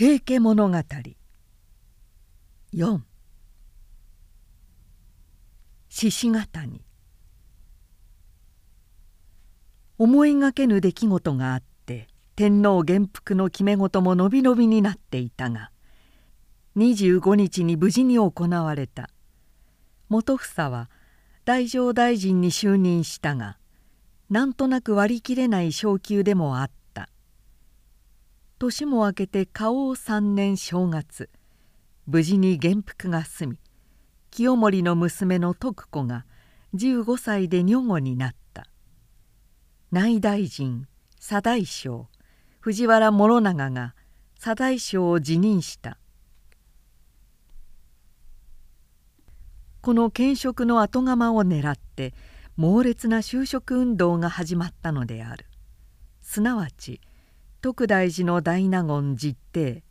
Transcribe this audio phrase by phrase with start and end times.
[0.00, 0.78] 平家物語。
[2.72, 3.00] 4
[5.90, 6.80] 獅子ヶ谷
[9.98, 15.70] 思いがけぬ出来事があって天皇元服の決め事ものびのびになっていたが
[16.78, 19.10] 25日に無事に行われた。
[20.08, 20.88] 元房は
[21.44, 23.58] 大乗大臣に就任したが
[24.30, 26.79] なんとなく割り切れない昇給でもあった。
[28.60, 31.30] 年も明けて花王三年正月。
[32.06, 33.58] 無事に元服が済み
[34.30, 36.26] 清盛の娘の徳子が
[36.74, 38.66] 15歳で女御になった。
[39.90, 40.86] 内大臣
[41.18, 42.08] 左大将
[42.60, 43.94] 藤原諸長が
[44.38, 45.96] 左大将を辞任した。
[49.80, 52.12] この兼職の後釜を狙って
[52.58, 55.46] 猛烈な就職運動が始まったのである。
[56.20, 57.00] すなわち
[57.62, 59.82] 徳大寺の大納言実弟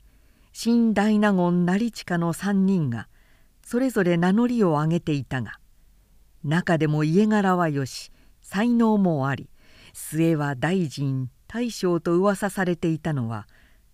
[0.54, 3.08] 新大納言成親の3人が
[3.64, 5.60] それぞれ名乗りを上げていたが
[6.44, 8.12] 中でも家柄はよし
[8.42, 9.50] 才能もあり
[9.94, 13.48] 末は大臣大将と噂されていたのは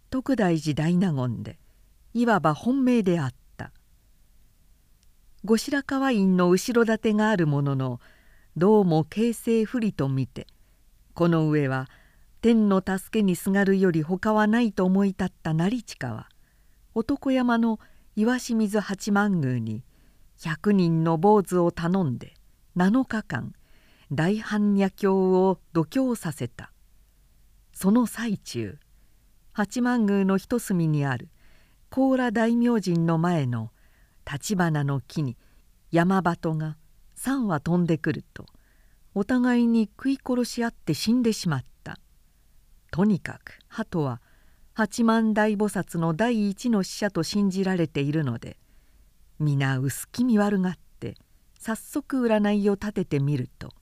[0.09, 1.59] 徳大寺大納言で
[2.13, 3.35] いわば本命であった。
[5.43, 7.99] 後白河院の後ろ盾があるものの
[8.55, 10.47] どうも形勢不利と見て
[11.13, 11.87] この上は
[12.45, 16.29] 天の助けにすがるより他はないと思い立った成親は
[16.93, 17.79] 男山の
[18.15, 19.83] 岩清水八幡宮に
[20.37, 22.35] 100人の坊主を頼んで
[22.77, 23.53] 7日間
[24.11, 26.71] 大般若経を度胸させた。
[27.73, 28.77] その最中
[29.51, 31.29] 八幡宮の一隅にある
[31.89, 33.71] 高羅大明神の前の
[34.23, 35.35] 橘の木に
[35.89, 36.77] 山鳩が
[37.17, 38.45] 3羽飛んでくると
[39.15, 41.74] お互いに食い殺し合って死んでしまった。
[42.95, 44.21] とにかく鳩は
[44.73, 48.55] 八幡大菩薩の第一の使者と信じられているので
[49.37, 51.15] 皆薄気味悪がって
[51.59, 53.73] 早速占いを立ててみると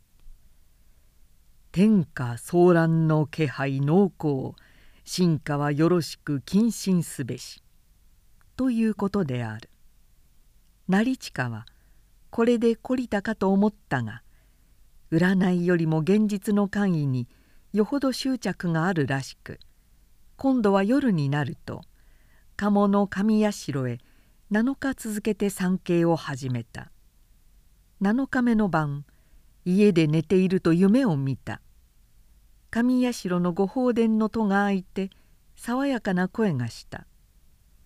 [1.72, 4.60] 「天下騒乱の気配濃厚
[5.04, 7.62] 進化はよろしく謹慎すべし」
[8.58, 9.70] ということである。
[10.88, 11.68] 成親は
[12.32, 14.24] これで懲りたかと思ったが
[15.12, 17.28] 占いよりも現実の官位に
[17.74, 19.60] よほど執着があるらしく
[20.38, 21.82] 今度は夜になると
[22.56, 23.98] 鴨の上社へ
[24.52, 26.92] 7日続けて参詣を始めた。
[28.02, 29.06] 7日目の晩
[29.66, 31.62] 家で寝ていると夢を見た。
[32.70, 35.10] 上社の御法殿の戸が開いて
[35.56, 37.08] 爽やかな声がした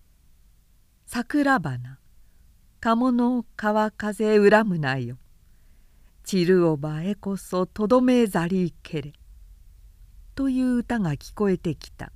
[1.06, 1.98] 「桜花
[2.80, 5.16] 鴨の川風恨むなよ。
[6.24, 9.12] 散るおばえこそとどめざりけれ」
[10.38, 12.12] という歌が聞こえてきた。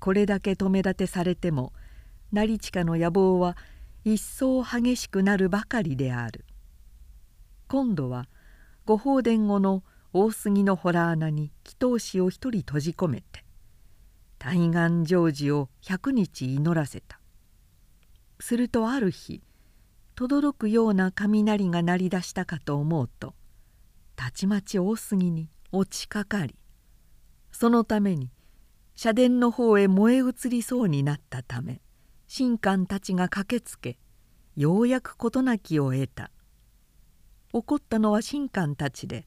[0.00, 1.72] これだけ止め立てされても
[2.32, 3.56] 成親の野望は
[4.04, 6.44] 一層激しくなるばかりである。
[7.68, 8.26] 今度は
[8.84, 13.44] 御法殿後の大杉の洞穴に祈祷師を一人閉じ込めて
[14.40, 17.20] 対岸成就を百日祈らせた。
[18.40, 19.40] するとある日
[20.16, 23.34] 轟くような雷が鳴り出したかと思うと
[24.16, 26.56] たちまち大杉に落ちかかり
[27.64, 28.28] そのために
[28.94, 31.80] 社殿の方へ燃え移りそうになったため
[32.30, 33.96] 神官たちが駆けつけ
[34.54, 36.30] ようやく事なきを得た。
[37.54, 39.26] 怒ったのは神官たちで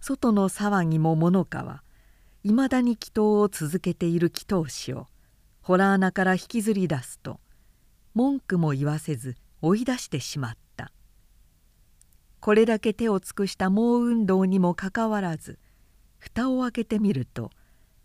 [0.00, 1.82] 外の騒ぎも物かは
[2.44, 5.06] いまだに祈祷を続けている祈祷師を
[5.60, 7.40] 洞穴から引きずり出すと
[8.14, 10.92] 文句も言わせず追い出してしまった。
[12.40, 15.58] これだけ手を尽くした猛運動にもかかわらず
[16.20, 17.50] 蓋を開けてみると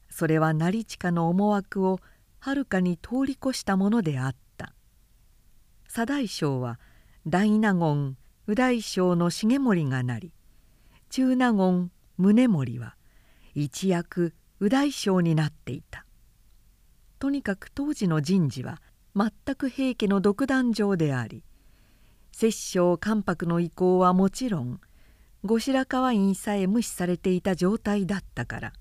[0.09, 1.99] それは成親の思惑を
[2.39, 4.73] はるかに通り越したものであった。
[5.87, 6.79] 左大将は
[7.27, 8.17] 大納言
[8.47, 10.31] 右大将の重盛がなり
[11.09, 12.95] 中納言宗盛は
[13.53, 16.05] 一躍右大将になっていた。
[17.19, 18.81] とにかく当時の人事は
[19.15, 21.43] 全く平家の独壇場であり
[22.31, 24.81] 摂政関白の意向はもちろん
[25.45, 28.73] 後白河院さえ無視されていた状態だったから。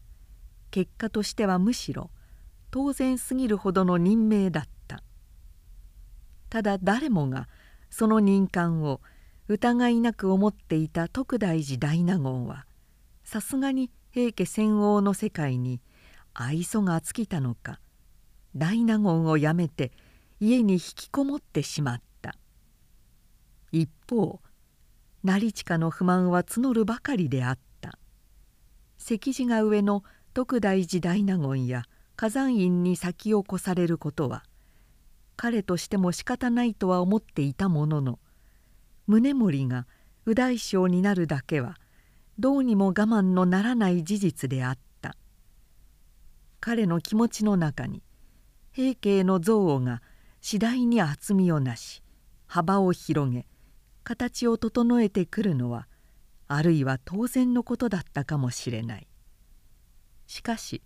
[0.71, 2.11] 結果としてはむしろ
[2.73, 5.05] 当然すぎるほどの任命だった。
[6.51, 7.49] ただ誰もが
[7.91, 9.01] その任官を
[9.47, 12.67] 疑いなく思っていた徳大寺大納言は
[13.25, 15.81] さすがに平家戦王の世界に
[16.33, 17.79] 愛想が尽きたのか
[18.57, 19.93] 大納言を辞めて
[20.41, 22.37] 家に引きこもってしまった。
[23.71, 24.41] 一方
[25.25, 27.99] 成親の不満は募るばかりであった。
[28.99, 30.05] 関地が上の
[30.35, 31.85] 徳大寺大納言や
[32.17, 34.45] 火山院に先を越されることは
[35.37, 38.19] 彼としても仕方ないとは思っていたものの
[39.07, 39.87] 宗盛が
[40.27, 41.77] 右大将になるだけは
[42.39, 45.17] どうにも我慢のならない事実であった。
[46.61, 48.03] 彼の気持ちの中に
[48.73, 50.03] 平家への憎悪が
[50.41, 52.03] 次第に厚みをなし
[52.47, 53.47] 幅を広げ
[54.05, 55.89] 形を整えてくるのは
[56.47, 59.09] あるいは当然のことだったかもしれない。
[60.27, 60.83] しかし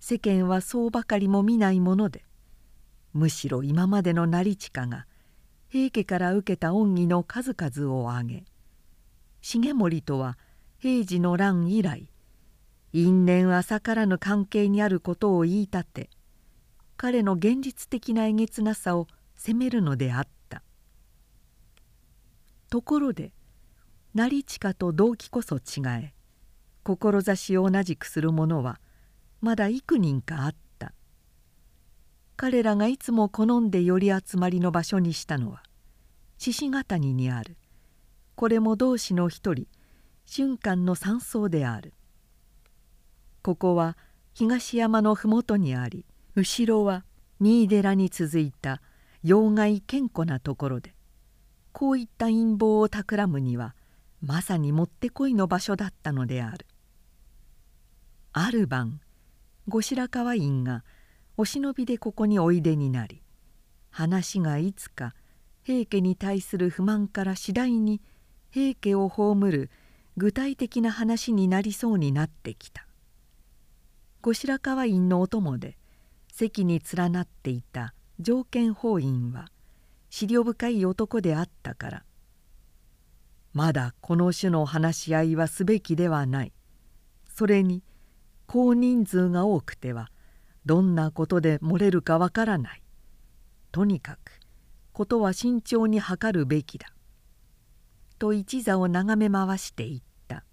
[0.00, 2.24] 世間はそうばかりも見ないもので
[3.12, 5.06] むしろ今までの成親が
[5.68, 8.44] 平家から受けた恩義の数々を挙げ
[9.40, 10.38] 重盛とは
[10.78, 12.10] 平治の乱以来
[12.92, 16.10] 因縁浅からぬ関係にあることを言い立て
[16.96, 20.33] 彼の現実的なえげつなさを責めるのであった。
[22.74, 23.30] ところで
[24.14, 26.12] 成親と動機こそ違え
[26.82, 28.80] 志を同じくする者は
[29.40, 30.92] まだ幾人かあった。
[32.34, 35.62] 彼らがいつも好んで寄り集まりの場所にしたのは
[36.36, 37.56] 獅子ヶ谷にある。
[38.34, 39.68] これも同志の一人
[40.28, 41.94] 春館の山荘である。
[43.44, 43.96] ここは
[44.32, 46.04] 東山の麓にあり
[46.34, 47.04] 後ろは
[47.38, 48.82] 三井寺に続いた
[49.22, 50.92] 要害健康なところで
[51.74, 53.74] こういった陰謀を企むには
[54.22, 56.66] まさにもってこいの場所だったのである。
[58.32, 59.00] ある晩
[59.68, 60.84] 後白河院が
[61.36, 63.22] お忍びでここにおいでになり
[63.90, 65.14] 話がいつか
[65.64, 68.00] 平家に対する不満から次第に
[68.50, 69.68] 平家を葬る
[70.16, 72.86] 具体的な話になりそうになってきた。
[74.22, 75.76] 後白河院のお供で
[76.32, 79.48] 席に連なっていた条件法院は
[80.16, 82.04] 思慮深い男であったから。
[83.52, 86.52] まだこの種の話し合いはすべきではない。
[87.28, 87.82] それに
[88.46, 90.10] 高人数が多くては
[90.66, 92.82] どんなことで漏れるかわからない。
[93.72, 94.38] とにかく
[94.92, 96.92] ことは慎重に図るべきだ。
[98.20, 100.44] と一座を眺め回していった。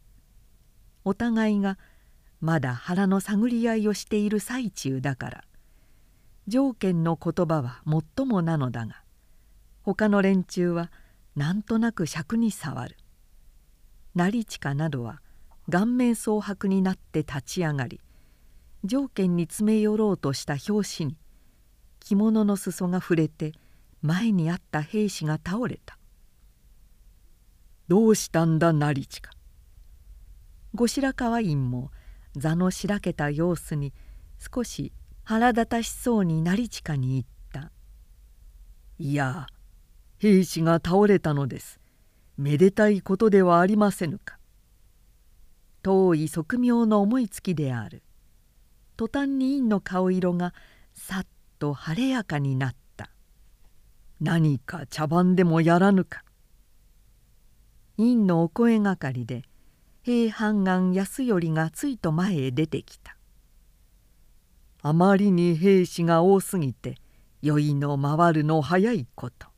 [1.05, 1.77] お互いが
[2.39, 5.43] まだ腹の探り合いをしている最中だから。
[6.47, 9.00] 条件の言葉はもっともなのだが
[9.83, 10.91] 他の連中は
[11.35, 12.97] なんとなく尺に触る。
[14.13, 15.21] 成近などは
[15.69, 18.01] 顔面蒼白になって立ち上がり
[18.83, 21.15] 条件に詰め寄ろうとした拍子に
[21.99, 23.53] 着物の裾が触れて
[24.01, 25.97] 前にあった兵士が倒れた
[27.87, 29.29] 「どうしたんだ成近」
[30.73, 31.91] 後白河院も
[32.35, 33.93] 座のしらけた様子に
[34.39, 34.91] 少し
[35.23, 37.71] 腹立たしそうに成近に言った
[38.99, 39.47] 「いや
[40.21, 41.79] 兵士が倒れたのです。
[42.37, 44.37] めでたいことではありませぬか」
[45.81, 48.03] 遠い側妙の思いつきである。
[48.97, 50.53] 途端に院の顔色が
[50.93, 51.25] さっ
[51.57, 53.09] と晴れやかになった。
[54.19, 56.23] 何か茶番でもやらぬか。
[57.97, 59.41] 院のお声がかりで
[60.03, 63.17] 平半眼安頼がついと前へ出てきた。
[64.83, 66.97] あまりに兵士が多すぎて
[67.41, 69.50] 酔いの回るの早いこと。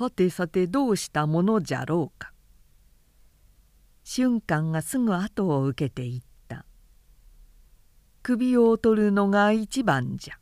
[0.00, 2.32] はてさてどうしたものじゃろうか。
[4.04, 6.64] 瞬間がすぐ後を受けていった。
[8.22, 10.38] 首を取るのが一番じゃ。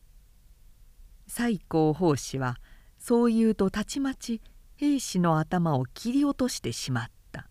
[1.27, 2.59] 西光法師は
[2.99, 4.43] そう言うとたちまち
[4.77, 7.49] 兵士の頭を切り落としてしまった。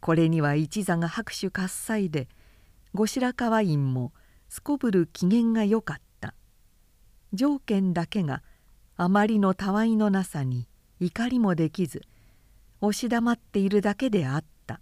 [0.00, 2.26] これには一座が拍手喝采で
[2.94, 4.12] 後白河院も
[4.48, 6.34] すこぶる機嫌がよかった。
[7.32, 8.42] 条件だけが
[8.96, 10.66] あまりのたわいのなさに
[11.00, 12.02] 怒りもできず
[12.80, 14.80] 押し黙っているだけであった。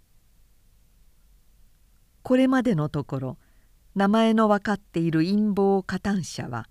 [2.21, 3.37] これまでのところ
[3.95, 6.67] 名前の分かっている陰謀加担者は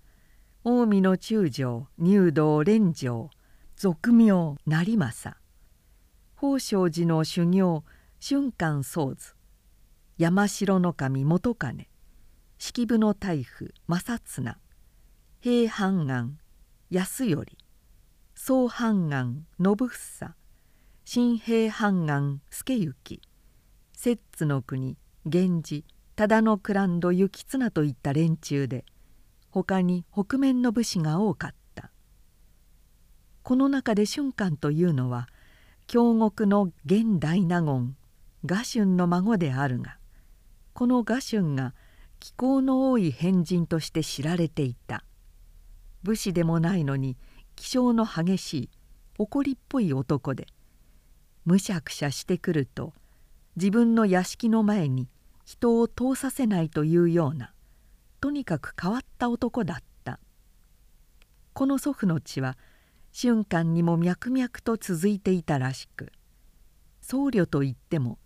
[0.63, 3.29] 近江の中将入道蓮城
[3.75, 5.37] 俗名成政。
[6.35, 7.83] 宝生寺の修行
[8.21, 9.33] 春官宗図。
[10.17, 11.87] 山城守元兼
[12.57, 14.57] 式部の大夫正綱。
[15.41, 16.37] 平半眼
[16.91, 17.68] 安頼。
[18.41, 20.33] 総半眼信房。
[21.03, 23.19] 新平半眼助行。
[23.91, 25.85] 摂津の国源氏。
[26.15, 28.85] 忠野クランド行綱といった連中で
[29.49, 31.91] 他に北面の武士が多かった。
[33.43, 35.27] この中で春官というのは
[35.85, 37.97] 京極の現代納言
[38.45, 39.97] 賀春の孫であるが
[40.73, 41.75] この賀春が
[42.21, 45.03] 気候の多い変人として知られていた。
[46.03, 47.17] 武士でもないのに
[47.59, 48.69] 気性の激しい
[49.17, 50.47] 怒りっぽい男で
[51.43, 52.93] むしゃくしゃしてくると
[53.57, 55.09] 自分の屋敷の前に
[55.43, 57.51] 人を通させないというような
[58.21, 60.19] とにかく変わった男だった。
[61.51, 62.57] この祖父の血は
[63.11, 66.13] 瞬間にも脈々と続いていたらしく
[67.01, 68.19] 僧侶といっても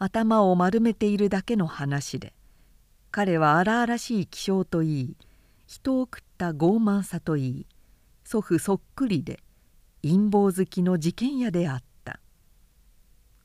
[0.00, 2.34] 頭を丸めているだけの話で
[3.12, 5.16] 彼は荒々しい気性といい
[5.68, 7.66] 人を食った傲慢さといい
[8.32, 9.40] 祖父そっくりで
[10.02, 12.18] 陰謀好きの事件屋であった。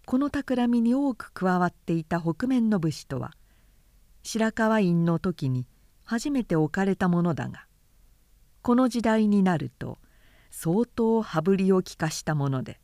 [0.05, 3.33] この企みに多く加わっていた北面の武士とは
[4.23, 5.67] 白河院の時に
[6.05, 7.65] 初めて置かれたものだが
[8.61, 9.97] この時代になると
[10.51, 12.79] 相当羽振りを利かしたもので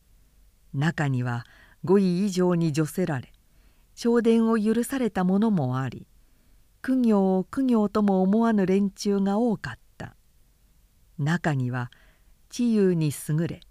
[0.74, 1.46] 中には
[1.86, 3.32] 5位以上に助せられ
[3.96, 6.06] 昇殿を許されたものもあり
[6.82, 9.83] 苦行を苦行とも思わぬ連中が多かった。
[11.18, 11.92] 中には
[12.50, 13.62] 地優に優れ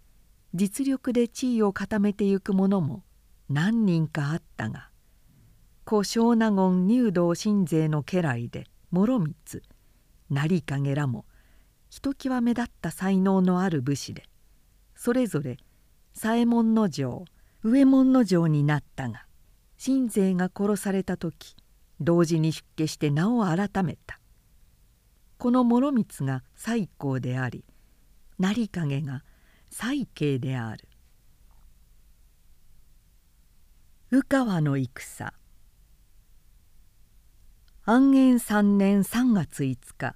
[0.54, 3.02] 実力で地位を固めてゆく者も
[3.48, 4.88] 何人かあったが
[5.84, 9.34] 故庄納言入道親勢の家来で諸光
[10.30, 11.24] 成影らも
[11.90, 14.24] ひときわ目立った才能のある武士で
[14.94, 15.58] それぞれ
[16.14, 17.24] 左衛門の城
[17.64, 19.26] 右衛門の城になったが
[19.76, 21.56] 親勢が殺された時
[22.00, 24.18] 同時に出家して名を改めた。
[25.42, 27.64] この諸光が最高であり
[28.38, 29.24] 成影が
[29.72, 30.86] 最慶である。
[34.12, 35.32] 宇川の戦。
[37.84, 40.14] 安元3年3月5日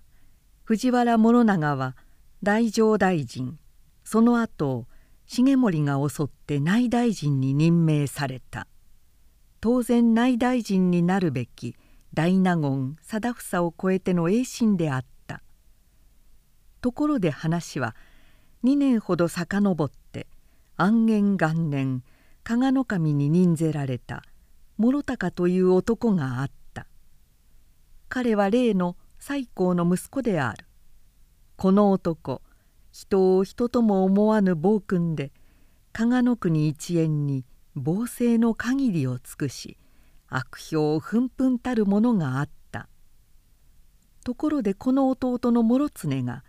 [0.62, 1.96] 藤原諸長は
[2.44, 3.58] 大乗大臣。
[4.04, 4.86] その後
[5.26, 8.68] 重盛が襲って内大臣に任命された。
[9.60, 11.74] 当然内大臣になるべき
[12.14, 15.15] 大納言貞房を超えての栄心であった。
[16.86, 17.96] ところで話は
[18.62, 20.28] 2年ほど遡って
[20.76, 22.04] 安元元年
[22.44, 24.22] 加賀守に任ぜられた
[24.78, 26.86] 諸高という男があった。
[28.08, 30.64] 彼は例の最高の息子である。
[31.56, 32.40] この男
[32.92, 35.32] 人を人とも思わぬ暴君で
[35.92, 39.76] 加賀の国一円に暴政の限りを尽くし
[40.28, 42.88] 悪評ふんふんたるものがあった。
[44.22, 46.44] ところでこの弟の諸常が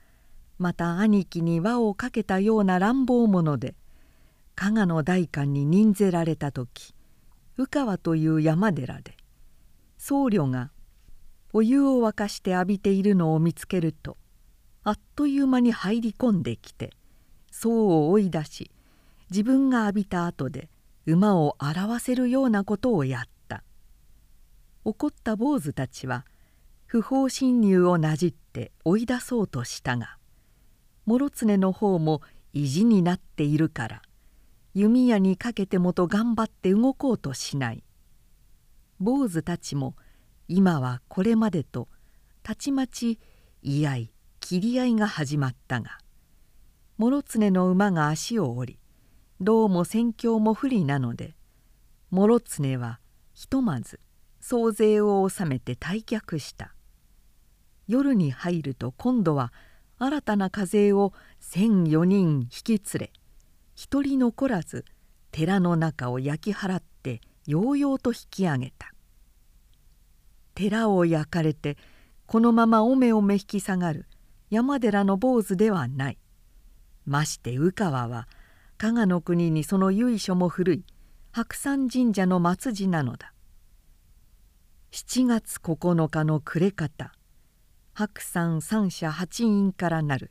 [0.58, 3.76] また兄貴に輪をかけたような乱暴者で
[4.56, 6.96] 加賀の代官に任ぜられた時
[7.58, 9.16] 宇川という山寺で
[9.98, 10.72] 僧侶が
[11.54, 14.18] お湯を沸かして浴びているのを見つけると
[14.84, 16.92] あっという間に入り込んできて
[17.52, 18.72] 僧を追い出し
[19.30, 20.70] 自分が浴びた後で
[21.06, 23.38] 馬を洗わせるようなことをやった。
[24.88, 26.26] 怒った坊主たちは
[26.86, 30.18] 不法侵入をなじって追い出そうとしたが
[31.08, 32.22] 諸常の方も
[32.54, 34.02] 意地になっているから。
[34.74, 37.84] 弓矢にかけてもと頑張って動こうとしない。
[39.00, 39.96] 坊主たちも
[40.48, 41.88] 今はこれまでと
[42.44, 43.20] たちまち
[43.64, 44.10] 居合
[44.40, 45.98] 切り合いが始まったが。
[47.00, 48.80] 諸常の馬が足を折り
[49.42, 51.36] どうも戦況も不利なので。
[52.12, 53.00] 諸常は
[53.34, 54.00] ひとまず
[54.40, 56.76] 総勢を収めて退却した。
[57.88, 59.52] 夜に入ると今度は
[60.00, 63.12] 新たな風を1,004人引き連れ
[63.75, 64.86] 一人残らず
[65.32, 68.94] 寺の中を焼き払ってようようと引き上げた。
[70.54, 71.77] 寺を焼かれて
[72.25, 74.08] このままおめおめ引き下がる
[74.50, 76.18] 山寺の坊主ではない。
[77.06, 78.27] まして宇川は
[78.77, 80.86] 加賀の国にその由緒も古い
[81.32, 83.34] 白山神社の末寺なのだ。
[84.92, 87.13] 7月9日の暮れ方
[87.98, 90.30] 白山三社八院からなる。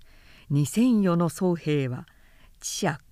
[0.51, 2.07] 二千余の僧兵は
[2.61, 3.03] 知釈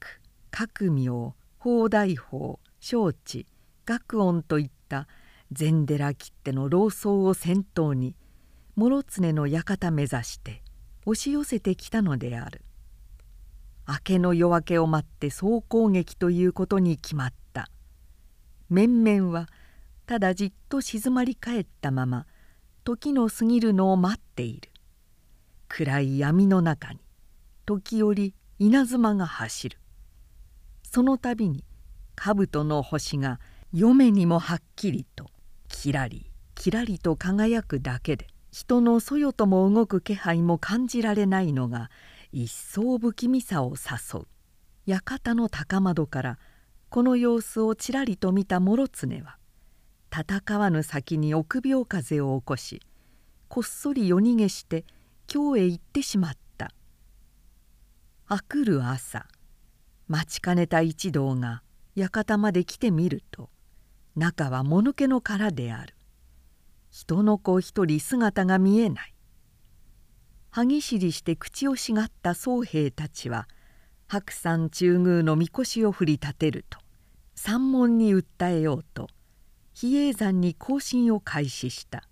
[0.52, 3.48] 覚明法大法承知
[3.84, 5.08] 学音といった
[5.50, 8.14] 禅寺切手の老僧を先頭に
[8.76, 10.62] 諸常の館目指して
[11.04, 12.62] 押し寄せてきたのである。
[13.88, 17.68] 明けの夜明けを待って総攻撃ということに決まった。
[18.70, 19.48] 面々は
[20.06, 22.28] ただじっと静まり返ったまま
[22.84, 24.70] 時の過ぎるのを待っている。
[25.68, 27.00] 暗い闇の中に
[27.64, 29.78] 時折稲妻が走る。
[30.82, 31.64] その度に
[32.14, 33.40] 兜の星が
[33.72, 35.30] 嫁にもはっきりと
[35.68, 41.90] きらりきらりと輝くだけで人のそよとも動く気配も感じられないのが
[42.32, 44.26] 一層不気味さを誘う。
[44.86, 46.38] 館の高窓から
[46.90, 49.38] この様子をちらりと見た諸常は
[50.16, 52.80] 戦わぬ先に臆病風を起こし
[53.48, 54.84] こっそり夜逃げして
[55.26, 56.70] 京へ行ってしまった。
[58.28, 59.26] あくる朝
[60.06, 61.62] 待ちかねた一同が
[61.96, 63.50] 館まで来てみると
[64.14, 65.96] 中はもぬけの殻である。
[66.92, 69.14] 人の子一人姿が見えない。
[70.50, 73.48] 歯ぎしりして口をしがった僧兵たちは
[74.06, 76.78] 白山中宮のみこしを振り立てると
[77.34, 79.08] 山門に訴えようと
[79.74, 82.08] 比叡山に行進を開始した。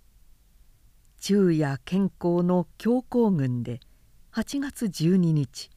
[1.24, 3.78] 昼夜健康の強行軍で
[4.32, 5.70] 8月12日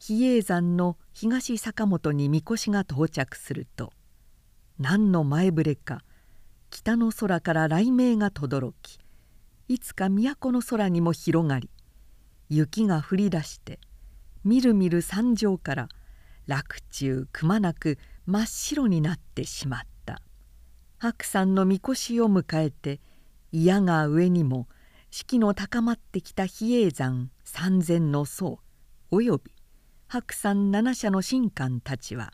[0.00, 3.92] 比叡山の東坂本にみこしが到着すると
[4.80, 6.02] 何の前触れか
[6.70, 8.98] 北の空から雷鳴が轟き
[9.68, 11.70] いつか都の空にも広がり
[12.48, 13.78] 雪が降り出して
[14.42, 15.88] みるみる山上から
[16.48, 19.97] 落中くまなく真っ白になってしまった。
[21.00, 23.00] 白山のみこしを迎えて
[23.52, 24.66] 嫌が上にも
[25.10, 28.58] 士気の高まってきた比叡山三千の僧
[29.12, 29.52] および
[30.08, 32.32] 白山七社の神官たちは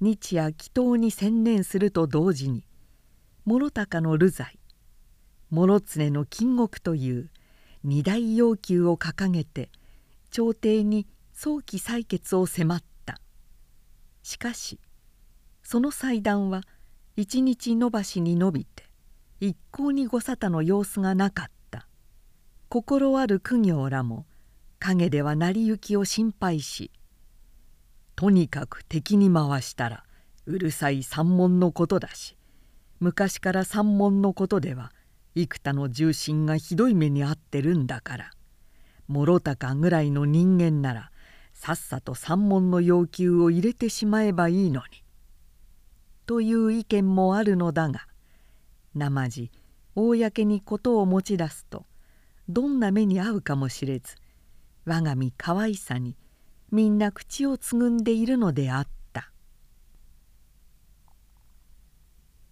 [0.00, 2.64] 日夜祈祷に専念すると同時に
[3.46, 4.58] 諸高の流罪
[5.52, 7.30] 諸常の金国という
[7.84, 9.70] 二大要求を掲げて
[10.32, 13.20] 朝廷に早期採決を迫った。
[14.22, 14.80] しかし
[15.62, 16.62] その祭壇は
[17.16, 18.84] 一日延ばしに伸びて
[19.40, 21.88] 一向にご沙汰の様子がなかった
[22.68, 24.26] 心ある公行らも
[24.78, 26.90] 陰では成り行きを心配し
[28.16, 30.04] とにかく敵に回したら
[30.44, 32.36] うるさい山門のことだし
[33.00, 34.92] 昔から山門のことでは
[35.34, 38.30] 幾多の重臣がひどい目に遭ってるんだから
[39.08, 41.10] 諸高ぐらいの人間なら
[41.54, 45.05] さっさと山門の要求を入れてしまえばいいのに。
[46.26, 48.06] という意見もあるのだが
[48.94, 49.50] 生地
[49.94, 51.86] 公に事を持ち出すと
[52.48, 54.16] どんな目に遭うかもしれず
[54.84, 56.16] 我が身かわいさに
[56.70, 59.30] みんな口をつぐんでいるのであった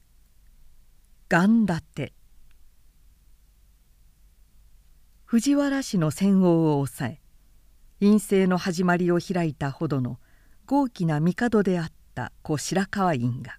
[1.29, 2.13] 「がんだて」
[5.27, 7.21] 藤原氏の戦王を抑え
[7.99, 10.21] 陰性の始まりを開いたほどの
[10.67, 13.59] 豪気な帝であった子白河院が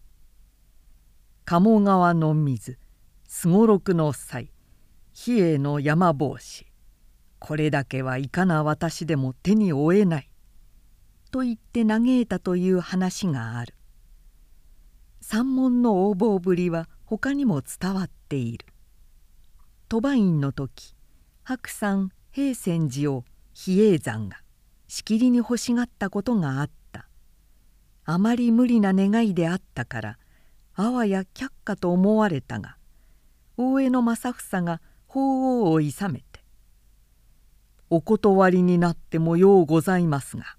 [1.47, 2.79] 鴨川の水
[3.27, 4.51] すごろくの際
[5.13, 6.65] 比叡の山帽子。
[7.37, 10.29] これだけはいかな私でも手に負えない」
[11.29, 13.75] と言って嘆いたという話がある。
[15.21, 18.65] 山門の横暴ぶりは他にも伝わっている。
[19.87, 20.95] 鳥羽院の時
[21.43, 24.41] 白山平泉寺を比叡山が
[24.87, 27.07] しきりに欲しがったことがあった。
[28.03, 30.17] あまり無理な願いであったから
[30.75, 32.77] あわや却下と思われたが
[33.57, 36.43] 大江の正房が法皇をいさめて
[37.89, 40.57] 「お断りになってもようございますが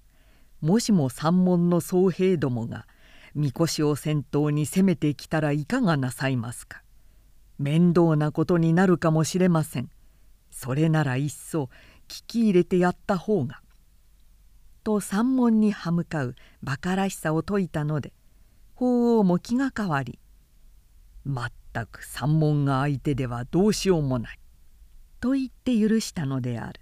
[0.61, 2.87] もしも山門の僧兵どもが
[3.35, 6.81] みこしを先頭に攻めてきたらいかがなさいますか
[7.59, 9.89] 面倒なことになるかもしれません。
[10.51, 11.69] それならいっそ
[12.07, 13.61] 聞き入れてやった方が」
[14.83, 18.13] と山門に歯向かう馬鹿らしさを説いたので
[18.77, 20.19] 法皇も気が変わり
[21.25, 24.39] 「まったく山門が相手ではどうしようもない」
[25.19, 26.79] と言って許したのである。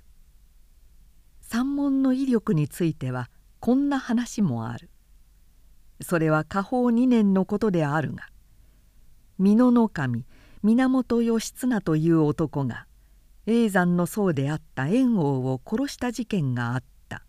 [1.39, 3.29] 山門の威力については
[3.61, 4.89] こんな話もある。
[6.01, 8.27] それは下方2年のことであるが
[9.39, 10.25] 美濃守
[10.63, 12.87] 源義経という男が
[13.45, 17.23] 叡山の僧であった円王を殺した事件があった。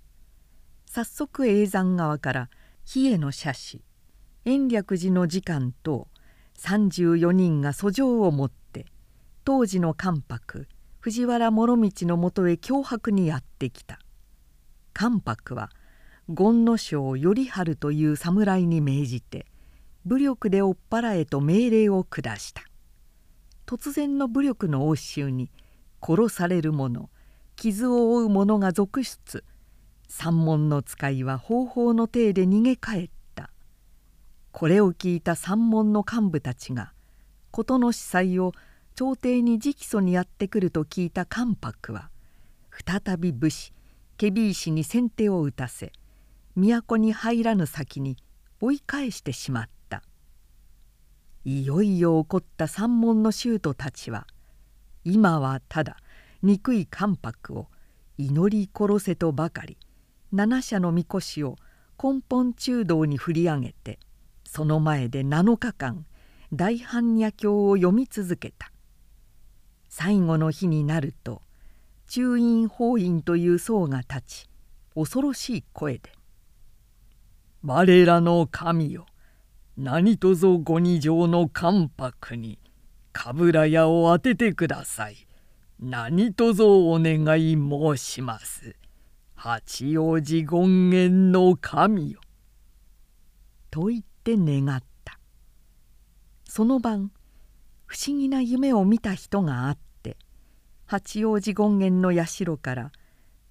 [0.87, 2.51] 早速叡山側から
[2.85, 3.86] 比叡の社士
[4.49, 6.07] 延暦寺の次官等
[6.61, 8.87] 34人が訴状を持って
[9.45, 10.69] 当時の関白
[11.01, 13.99] 藤原諸道のもとへ脅迫にやってきた。
[14.93, 15.71] 関白は
[16.29, 19.47] 権之丞頼治という侍に命じて
[20.05, 22.63] 武力で追っ払えと命令を下した。
[23.67, 25.51] 突然の武力の応酬に
[26.01, 27.11] 殺される者
[27.57, 29.43] 傷を負う者が続出。
[30.07, 33.16] 山門の使いは方法の体で逃げ帰った。
[34.59, 36.95] これを聞いた山門の幹部たちが
[37.51, 38.53] 事の司祭を
[38.95, 42.09] 朝廷に直訴にやってくると聞いた関白は
[42.71, 43.75] 再び武士
[44.17, 45.93] 検非石に先手を打たせ
[46.57, 48.17] 都に入らぬ先に
[48.63, 50.03] 追い返してしまった。
[51.45, 54.27] いよいよ起こった山門の衆徒たちは
[55.05, 55.99] 今はただ
[56.43, 57.67] 憎い関白を
[58.17, 59.77] 祈り殺せとばかり
[60.33, 61.57] 七社のみこしを
[62.03, 63.99] 根本中道に振り上げて
[64.49, 66.07] その前で7日間
[66.53, 68.73] 大般若経を読み続けた。
[69.89, 71.43] 最後の日になると
[72.07, 74.51] 中院法院という僧が立ち
[74.95, 76.13] 恐ろしい声で
[77.65, 79.07] 「我らの神よ
[79.77, 82.59] 何とぞご二条の関白に
[83.13, 85.17] かぶら屋を当ててください。
[85.81, 88.77] 何卒お願い申します。
[89.35, 92.21] 八王子権現の神よ」
[93.71, 95.21] と言ってて願った。
[96.49, 97.13] その晩
[97.87, 100.17] 不思議な夢を見た人があって
[100.87, 102.93] 八王子権現の社から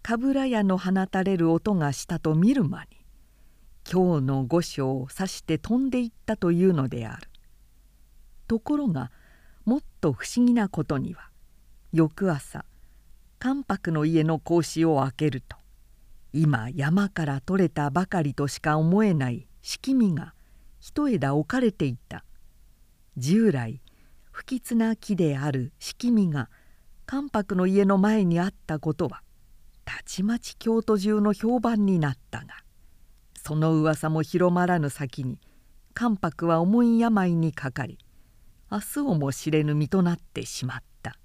[0.04, 2.88] 冠屋の放たれる音がしたと見る間に
[3.90, 7.30] 今日の御所を指して飛んでいったというのである。
[8.48, 9.12] ところが
[9.64, 11.30] もっと不思議なことには
[11.94, 12.66] 翌朝
[13.40, 15.56] 関白の家の格子を開けると
[16.34, 20.35] 今山から取れたばかりとしか思えない敷見が
[20.88, 22.24] 一枝置かれていた。
[23.18, 23.82] 従来
[24.30, 26.48] 不吉な木である敷見が
[27.08, 29.24] 関白の家の前にあったことは
[29.84, 32.64] たちまち京都中の評判になったが
[33.42, 35.40] その噂も広まらぬ先に
[35.96, 37.98] 関白は重い病にかかり
[38.72, 41.18] 明日をも知れぬ身となってしまった。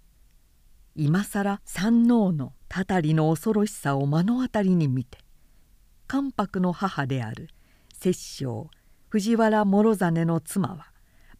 [0.96, 5.18] 今更山王のたたりの恐ろしさを目の当たりに見て
[6.06, 7.50] 関白の母である
[7.92, 8.70] 摂政
[9.10, 10.86] 藤原諸実の妻は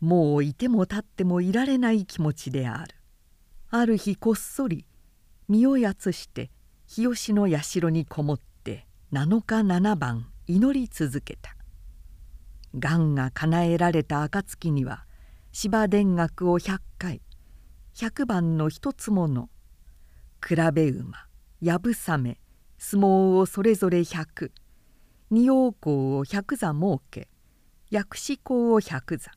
[0.01, 2.97] もういても立ってもいられない気持ちである。
[3.71, 4.87] ある日こっそり
[5.49, 6.51] 身をやつして
[6.89, 11.55] 日吉の社にこもって7日7晩祈り続けた。
[12.77, 15.05] がんが叶えられた暁には
[15.53, 17.23] 芝田楽を100回
[17.95, 19.49] 100番の一つもの
[20.45, 21.27] 比べ馬
[21.61, 22.41] やぶさめ
[22.79, 24.51] 相撲をそれぞれ100
[25.31, 27.29] 二王校を100座設け
[27.91, 29.33] 薬師校を100座。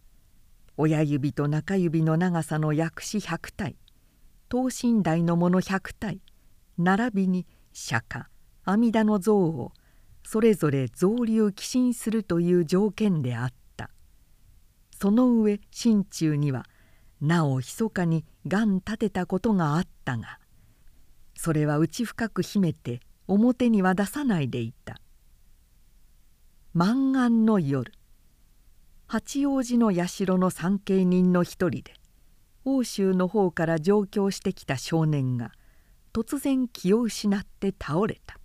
[0.78, 3.76] 親指と中指の長さの薬師100体。
[4.48, 6.22] 等身大のもの100体。
[6.78, 8.26] 並びに釈迦
[8.64, 9.72] 阿弥陀の像を
[10.24, 13.90] それぞれ造立寄進するという条件であった。
[15.00, 16.68] その上心中には
[17.22, 20.40] なお密かに願立てたことがあったが
[21.36, 25.00] それは内深く秘めて表には出さないでいた。
[26.74, 27.92] 満願の夜
[29.14, 31.94] 八王子の社の参詣人の一人で
[32.66, 35.52] 欧州の方から上京してきた少年が
[36.14, 38.40] 突然気を失って倒れた。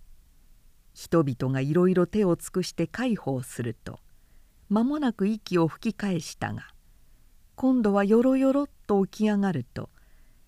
[0.93, 3.99] 人々がいろいろ手を尽くして介抱すると
[4.69, 6.67] 間もなく息を吹き返したが
[7.55, 9.89] 今度はよろよろっと起き上がると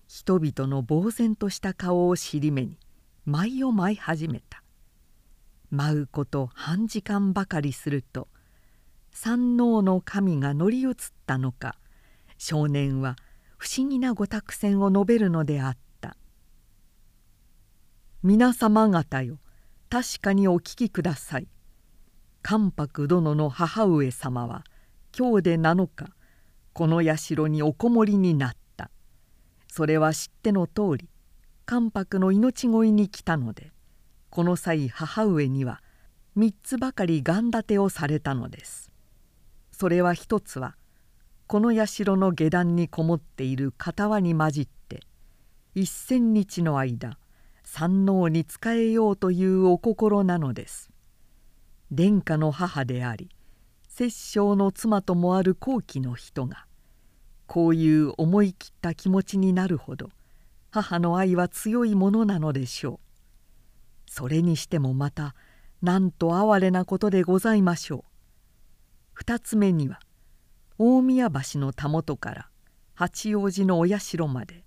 [0.06, 2.78] 人々の呆然とした顔を尻目に
[3.24, 4.62] 舞を舞い始めた。
[5.72, 8.28] 舞うこと半時間ばかりすると
[9.12, 10.94] 山王の神が乗り移っ
[11.26, 11.76] たのか
[12.38, 13.16] 少年は
[13.56, 16.16] 不思議なご託戦を述べるのであった
[18.22, 19.38] 「皆様方よ
[19.88, 21.48] 確かにお聞きください」
[22.42, 24.64] 関白殿の母上様は
[25.16, 26.12] 今日で7日
[26.72, 28.62] この社におこもりになった。
[29.72, 31.08] それは知っての通り
[31.64, 33.72] 関白の命乞いに来たので
[34.28, 35.82] この際母上には
[36.36, 38.91] 3つばかり願立てをされたのです。
[39.82, 40.76] それは一つは
[41.48, 45.00] この社の下段にこもっている片に混じって
[45.74, 47.18] 一千日の間
[47.64, 50.88] 山王に仕えようというお心なのです。
[51.90, 53.28] 殿下の母であり
[53.88, 56.66] 摂政の妻ともある後期の人が
[57.48, 60.10] こういう思い切った気持ちになるほど
[60.70, 63.00] 母の愛は強いものなのでしょ
[64.06, 64.10] う。
[64.12, 65.34] それにしてもまた
[65.82, 68.11] なんと哀れなことでございましょう。
[69.18, 70.00] 2つ目には
[70.78, 72.48] 大宮橋のたもとから
[72.94, 74.64] 八王子のお社まで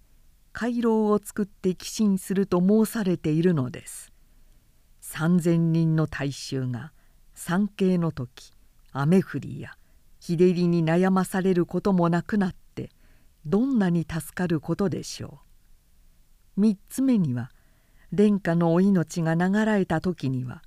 [0.54, 4.12] 回廊を作って寄進すると申されているのです。
[5.02, 6.94] 三千人の大衆が
[7.34, 8.54] 参詣の時
[8.92, 9.78] 雨降りや
[10.20, 12.90] 日照りに悩まされることもなくなって
[13.46, 15.42] どんなに助かることでしょ
[16.58, 16.62] う。
[16.62, 17.52] 三つ目には
[18.14, 20.64] 殿下のお命が流られた時には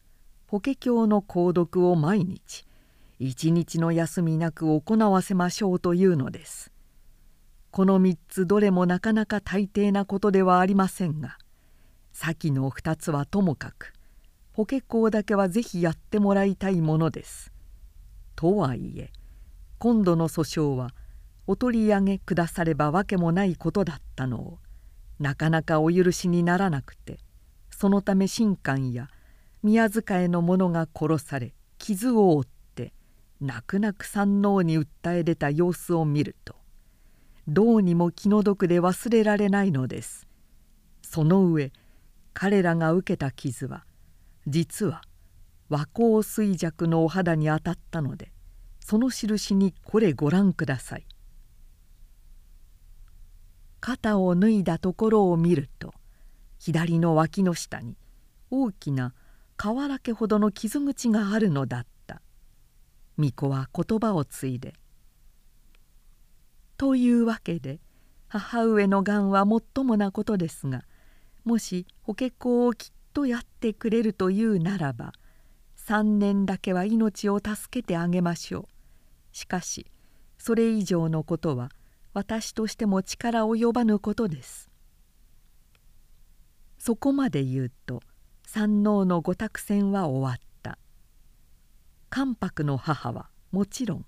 [0.47, 2.67] 法華経の購読を毎日
[3.21, 6.71] 一日の休みなく行わせましょうというのです。
[7.73, 11.37] この3つどれもなかなか大抵なことではありませんが
[12.13, 13.93] 先の2つはともかく
[14.53, 17.53] 法華経だけはぜひやってもらいたいものです。
[18.37, 19.11] とはいえ
[19.79, 20.91] 今度の訴訟は
[21.47, 24.59] お取り上げくださればわけもないことだったのを
[25.19, 27.19] なかなかお許しにならなくて
[27.71, 29.09] そのため神官や
[29.63, 32.58] 宮遣いの者が殺され傷を負って
[33.41, 36.57] 泣く泣く山王に訴え出た様子を見ると
[37.47, 40.27] どうにも気の毒で忘れられないのです。
[41.03, 41.73] その上
[42.35, 43.85] 彼らが受けた傷は
[44.47, 45.03] 実は
[45.71, 48.33] 和光衰弱のお肌に当たったので
[48.81, 51.07] その印にこれご覧ください。
[53.81, 55.95] 肩を脱いだところを見ると
[56.59, 57.97] 左の脇の下に
[58.51, 59.15] 大きな
[59.57, 61.98] 瓦家ほどの傷口があるのだった。
[63.19, 64.75] 巫女は言葉を継いで
[66.79, 67.81] 「というわけで
[68.29, 70.85] 母上のがんはもっともなことですが
[71.45, 75.13] もし法華講をきっとやってくれるというならば
[75.77, 78.65] 3年だけは命を助けてあげましょう。
[79.33, 79.87] しかし
[80.37, 81.71] それ以上のことは
[82.13, 84.71] 私としても力及ばぬことです」
[86.79, 88.03] そこまで言うと
[88.45, 90.58] 山王の御託戦は終わった。
[92.11, 94.07] 関白の母はもちろん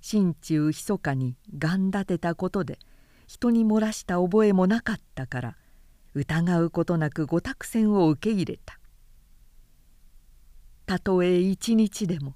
[0.00, 2.78] 心中密かにがん立てたことで
[3.26, 5.56] 人に漏らした覚えもなかったから
[6.14, 8.78] 疑うことなく御託戦を受け入れた。
[10.86, 12.34] たとえ一日でも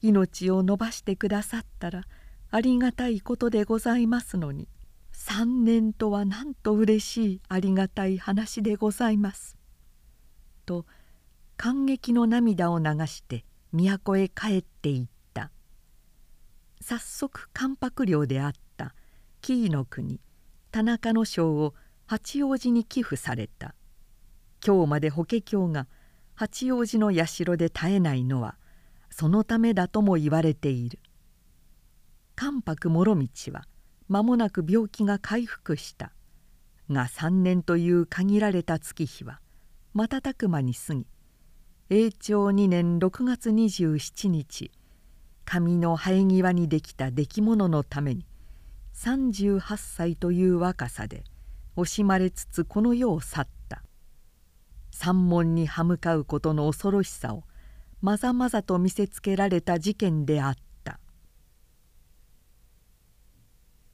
[0.00, 2.04] 命を延ばしてくださったら
[2.50, 4.68] ありがたいことでございますのに
[5.12, 9.56] 3年とはなんとうれしいありがたい話でございます」
[10.66, 10.86] と
[11.56, 15.50] 感激の涙を流して都へ帰っていった。
[16.80, 18.94] 早速関白領であった。
[19.40, 20.20] 紀伊の国
[20.72, 21.74] 田中の将を
[22.06, 23.74] 八王子に寄付された。
[24.64, 25.86] 今日まで法華経が
[26.34, 28.56] 八王子の社で絶えないのは
[29.10, 30.98] そのためだとも言われている。
[32.34, 33.64] 関白諸道は
[34.08, 36.12] 間もなく病気が回復した。
[36.90, 39.40] が3年という限られた月日は
[39.94, 41.06] 瞬く間に過ぎ
[41.88, 44.72] 永長2年6月27日
[45.44, 48.26] 上の生え際にできた出来物のために
[48.94, 51.22] 38歳という若さで
[51.76, 53.84] 惜しまれつつこの世を去った。
[54.90, 57.44] 山門に歯向かうことの恐ろしさを
[58.00, 60.65] まざまざと見せつけられた事件であった。